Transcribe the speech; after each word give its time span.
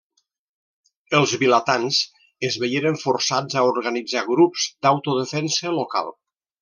Els 1.17 1.33
vilatans 1.43 1.99
es 2.49 2.57
veieren 2.63 2.97
forçats 3.03 3.59
a 3.61 3.65
organitzar 3.75 4.25
grups 4.31 4.65
d'autodefensa 4.87 5.75
local. 5.83 6.11